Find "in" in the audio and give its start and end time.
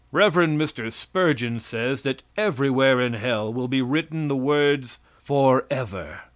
2.99-3.13